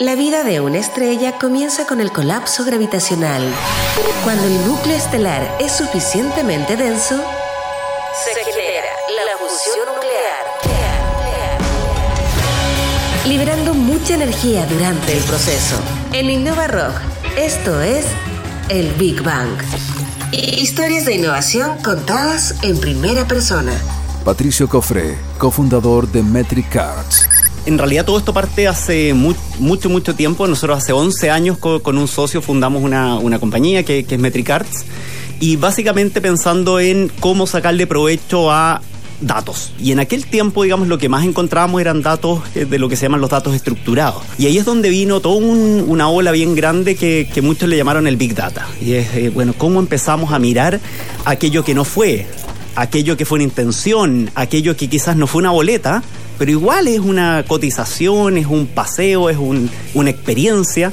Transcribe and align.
La 0.00 0.14
vida 0.14 0.44
de 0.44 0.60
una 0.62 0.78
estrella 0.78 1.36
comienza 1.36 1.86
con 1.86 2.00
el 2.00 2.10
colapso 2.10 2.64
gravitacional. 2.64 3.42
Cuando 4.24 4.46
el 4.46 4.66
núcleo 4.66 4.96
estelar 4.96 5.58
es 5.60 5.72
suficientemente 5.72 6.74
denso, 6.78 7.22
se 8.24 8.44
genera 8.50 8.88
la 9.26 9.36
fusión 9.36 9.76
nuclear, 9.94 10.46
liberando 13.26 13.74
mucha 13.74 14.14
energía 14.14 14.64
durante 14.64 15.18
el 15.18 15.22
proceso. 15.24 15.76
En 16.14 16.30
Innova 16.30 16.66
Rock, 16.66 16.94
esto 17.36 17.82
es 17.82 18.06
el 18.70 18.94
Big 18.94 19.22
Bang. 19.22 19.50
Historias 20.32 21.04
de 21.04 21.16
innovación 21.16 21.76
contadas 21.82 22.54
en 22.62 22.80
primera 22.80 23.28
persona. 23.28 23.74
Patricio 24.24 24.66
Cofre, 24.66 25.18
cofundador 25.36 26.10
de 26.10 26.22
Metric 26.22 26.70
Cards 26.70 27.28
en 27.70 27.78
realidad 27.78 28.04
todo 28.04 28.18
esto 28.18 28.34
parte 28.34 28.66
hace 28.66 29.14
mucho, 29.14 29.88
mucho 29.88 30.14
tiempo. 30.14 30.46
Nosotros 30.46 30.78
hace 30.78 30.92
11 30.92 31.30
años 31.30 31.58
con, 31.58 31.96
un 31.96 32.08
socio 32.08 32.42
fundamos 32.42 32.82
una, 32.82 33.38
compañía 33.38 33.84
que, 33.84 34.04
es 34.08 34.18
Metricards 34.18 34.84
y 35.38 35.56
básicamente 35.56 36.20
pensando 36.20 36.80
en 36.80 37.10
cómo 37.20 37.46
sacarle 37.46 37.86
provecho 37.86 38.50
a 38.50 38.82
datos. 39.20 39.72
Y 39.78 39.92
en 39.92 40.00
aquel 40.00 40.26
tiempo, 40.26 40.64
digamos, 40.64 40.88
lo 40.88 40.98
que 40.98 41.08
más 41.08 41.24
encontrábamos 41.24 41.80
eran 41.80 42.02
datos 42.02 42.40
eh, 42.54 42.64
de 42.64 42.78
lo 42.78 42.88
que 42.88 42.96
se 42.96 43.02
llaman 43.02 43.20
los 43.20 43.30
datos 43.30 43.54
estructurados. 43.54 44.22
Y 44.38 44.46
ahí 44.46 44.58
es 44.58 44.64
donde 44.64 44.88
vino 44.88 45.20
toda 45.20 45.36
una 45.36 46.08
ola 46.08 46.32
bien 46.32 46.54
grande 46.54 46.96
que, 46.96 47.28
muchos 47.42 47.68
le 47.68 47.76
llamaron 47.76 48.06
el 48.06 48.16
Big 48.16 48.34
Data. 48.34 48.66
Y 48.80 48.94
es, 48.94 49.14
eh, 49.14 49.30
bueno, 49.30 49.54
cómo 49.56 49.78
empezamos 49.78 50.32
a 50.32 50.38
mirar 50.38 50.80
aquello 51.24 51.64
que 51.64 51.74
no 51.74 51.84
fue, 51.84 52.26
aquello 52.74 53.16
que 53.16 53.24
fue 53.24 53.36
una 53.36 53.44
intención, 53.44 54.30
aquello 54.34 54.76
que 54.76 54.88
quizás 54.88 55.16
no 55.16 55.26
fue 55.26 55.40
una 55.40 55.50
boleta, 55.50 56.02
pero 56.40 56.52
igual 56.52 56.88
es 56.88 57.00
una 57.00 57.44
cotización, 57.46 58.38
es 58.38 58.46
un 58.46 58.66
paseo, 58.66 59.28
es 59.28 59.36
una 59.92 60.08
experiencia. 60.08 60.90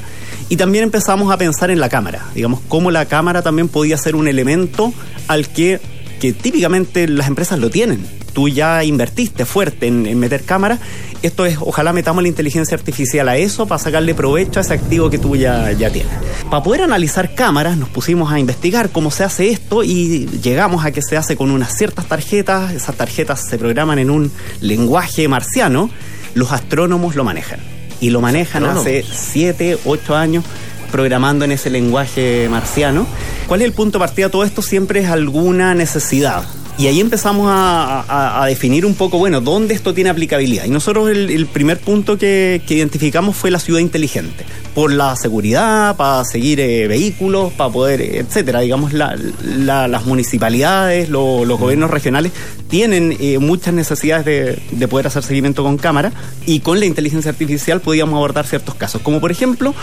Y 0.50 0.58
también 0.58 0.84
empezamos 0.84 1.32
a 1.32 1.38
pensar 1.38 1.70
en 1.70 1.80
la 1.80 1.88
cámara, 1.88 2.26
digamos, 2.34 2.60
cómo 2.68 2.90
la 2.90 3.06
cámara 3.06 3.40
también 3.40 3.68
podía 3.68 3.96
ser 3.96 4.14
un 4.14 4.28
elemento 4.28 4.92
al 5.26 5.48
que, 5.48 5.80
que 6.18 6.32
típicamente 6.32 7.08
las 7.08 7.28
empresas 7.28 7.58
lo 7.58 7.70
tienen 7.70 8.04
tú 8.38 8.48
ya 8.48 8.84
invertiste 8.84 9.44
fuerte 9.44 9.88
en, 9.88 10.16
meter 10.16 10.44
cámaras, 10.44 10.78
esto 11.22 11.44
es, 11.44 11.58
ojalá 11.60 11.92
metamos 11.92 12.22
la 12.22 12.28
inteligencia 12.28 12.76
artificial 12.76 13.28
a 13.28 13.36
eso 13.36 13.66
para 13.66 13.80
sacarle 13.80 14.14
provecho 14.14 14.60
a 14.60 14.62
ese 14.62 14.74
activo 14.74 15.10
que 15.10 15.18
tú 15.18 15.34
ya, 15.34 15.72
ya 15.72 15.90
tienes. 15.90 16.12
Para 16.48 16.62
poder 16.62 16.82
analizar 16.82 17.34
cámaras 17.34 17.76
nos 17.76 17.88
pusimos 17.88 18.30
a 18.30 18.38
investigar 18.38 18.90
cómo 18.90 19.10
se 19.10 19.24
hace 19.24 19.50
esto 19.50 19.82
y 19.82 20.26
llegamos 20.40 20.84
a 20.84 20.92
que 20.92 21.02
se 21.02 21.16
hace 21.16 21.36
con 21.36 21.50
unas 21.50 21.76
ciertas 21.76 22.06
tarjetas, 22.06 22.72
esas 22.74 22.94
tarjetas 22.94 23.44
se 23.44 23.58
programan 23.58 23.98
en 23.98 24.08
un 24.08 24.30
lenguaje 24.60 25.26
marciano, 25.26 25.90
los 26.34 26.52
astrónomos 26.52 27.16
lo 27.16 27.24
manejan. 27.24 27.58
Y 28.00 28.10
lo 28.10 28.20
manejan 28.20 28.64
hace 28.64 29.04
7, 29.04 29.78
8 29.84 30.14
años 30.14 30.44
programando 30.92 31.44
en 31.44 31.50
ese 31.50 31.70
lenguaje 31.70 32.46
marciano. 32.48 33.06
¿Cuál 33.48 33.62
es 33.62 33.66
el 33.66 33.72
punto 33.72 33.98
de 33.98 34.00
partida 34.00 34.28
todo 34.28 34.44
esto? 34.44 34.60
Siempre 34.60 35.00
es 35.00 35.08
alguna 35.08 35.74
necesidad. 35.74 36.44
Y 36.76 36.86
ahí 36.86 37.00
empezamos 37.00 37.46
a, 37.50 38.44
definir 38.46 38.84
un 38.84 38.94
poco, 38.94 39.16
bueno, 39.16 39.40
dónde 39.40 39.74
esto 39.74 39.94
tiene 39.94 40.10
aplicabilidad. 40.10 40.66
Y 40.66 40.68
nosotros 40.68 41.08
el, 41.08 41.46
primer 41.46 41.80
punto 41.80 42.18
que, 42.18 42.62
identificamos 42.68 43.36
fue 43.36 43.50
la 43.50 43.58
ciudad 43.58 43.80
inteligente, 43.80 44.44
por 44.74 44.92
la 44.92 45.16
seguridad, 45.16 45.96
para 45.96 46.26
seguir 46.26 46.60
eh, 46.60 46.86
vehículos, 46.88 47.50
para 47.54 47.70
poder, 47.72 48.02
etcétera. 48.02 48.60
Digamos, 48.60 48.92
las 48.92 50.04
municipalidades, 50.04 51.08
los 51.08 51.58
gobiernos 51.58 51.90
regionales 51.90 52.32
tienen 52.68 53.16
eh, 53.18 53.38
muchas 53.38 53.72
necesidades 53.72 54.26
de, 54.26 54.88
poder 54.88 55.06
hacer 55.06 55.22
seguimiento 55.22 55.62
con 55.62 55.78
cámara 55.78 56.12
y 56.44 56.60
con 56.60 56.78
la 56.80 56.84
inteligencia 56.84 57.30
artificial 57.30 57.80
podíamos 57.80 58.14
abordar 58.14 58.46
ciertos 58.46 58.74
casos, 58.74 59.00
como 59.00 59.20
por 59.20 59.30
ejemplo 59.30 59.74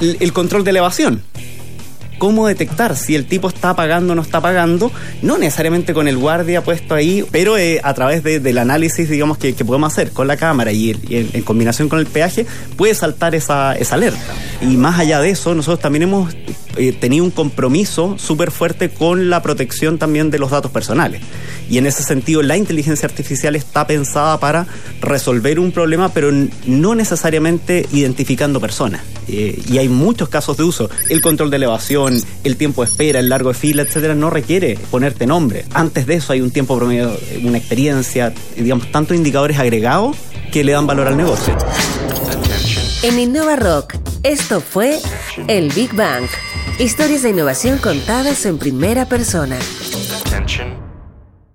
el 0.00 0.32
control 0.34 0.62
de 0.62 0.70
elevación 0.70 1.22
cómo 2.18 2.46
detectar 2.46 2.96
si 2.96 3.14
el 3.14 3.26
tipo 3.26 3.48
está 3.48 3.74
pagando 3.74 4.12
o 4.12 4.16
no 4.16 4.22
está 4.22 4.40
pagando, 4.40 4.90
no 5.22 5.38
necesariamente 5.38 5.94
con 5.94 6.08
el 6.08 6.16
guardia 6.16 6.62
puesto 6.62 6.94
ahí, 6.94 7.24
pero 7.30 7.56
eh, 7.56 7.80
a 7.82 7.94
través 7.94 8.22
del 8.22 8.58
análisis, 8.58 9.08
digamos, 9.08 9.38
que, 9.38 9.52
podemos 9.64 9.92
hacer 9.92 10.10
con 10.10 10.26
la 10.26 10.36
cámara 10.36 10.72
y, 10.72 10.96
en, 11.10 11.42
combinación 11.42 11.88
con 11.88 11.98
el 11.98 12.06
peaje, 12.06 12.46
puede 12.76 12.94
saltar 12.94 13.34
esa, 13.34 13.74
esa 13.74 13.94
alerta. 13.94 14.20
Y 14.60 14.76
más 14.76 14.98
allá 14.98 15.20
de 15.20 15.30
eso, 15.30 15.54
nosotros 15.54 15.80
también 15.80 16.04
hemos 16.04 16.34
eh, 16.76 16.92
tenido 16.92 17.24
un 17.24 17.30
compromiso 17.30 18.16
súper 18.18 18.50
fuerte 18.50 18.88
con 18.88 19.30
la 19.30 19.42
protección 19.42 19.98
también 19.98 20.30
de 20.30 20.38
los 20.38 20.50
datos 20.50 20.72
personales. 20.72 21.22
Y 21.68 21.78
en 21.78 21.86
ese 21.86 22.02
sentido, 22.02 22.42
la 22.42 22.56
inteligencia 22.56 23.06
artificial 23.06 23.56
está 23.56 23.86
pensada 23.86 24.38
para 24.38 24.66
resolver 25.00 25.58
un 25.58 25.72
problema, 25.72 26.12
pero 26.12 26.30
no 26.66 26.94
necesariamente 26.94 27.86
identificando 27.92 28.60
personas. 28.60 29.02
Eh, 29.28 29.62
y 29.68 29.78
hay 29.78 29.88
muchos 29.88 30.28
casos 30.28 30.56
de 30.56 30.64
uso. 30.64 30.90
El 31.08 31.20
control 31.20 31.50
de 31.50 31.56
elevación, 31.56 32.22
el 32.44 32.56
tiempo 32.56 32.84
de 32.84 32.90
espera, 32.90 33.20
el 33.20 33.28
largo 33.28 33.48
de 33.48 33.54
fila, 33.54 33.82
etcétera, 33.82 34.14
no 34.14 34.30
requiere 34.30 34.78
ponerte 34.90 35.26
nombre. 35.26 35.64
Antes 35.72 36.06
de 36.06 36.14
eso 36.14 36.32
hay 36.32 36.40
un 36.40 36.50
tiempo 36.50 36.76
promedio, 36.76 37.16
una 37.42 37.58
experiencia, 37.58 38.32
digamos, 38.56 38.90
tantos 38.90 39.16
indicadores 39.16 39.58
agregados 39.58 40.16
que 40.52 40.64
le 40.64 40.72
dan 40.72 40.86
valor 40.86 41.08
al 41.08 41.16
negocio. 41.16 41.56
En 43.02 43.18
Innova 43.18 43.56
Rock, 43.56 43.96
esto 44.22 44.60
fue 44.60 44.98
el 45.48 45.70
Big 45.72 45.94
Bang. 45.94 46.24
Historias 46.78 47.22
de 47.22 47.30
innovación 47.30 47.78
contadas 47.78 48.46
en 48.46 48.58
primera 48.58 49.06
persona. 49.06 49.58